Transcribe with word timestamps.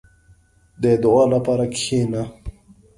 •د 0.81 0.85
دعا 1.03 1.23
لپاره 1.33 1.65
کښېنه. 1.73 2.23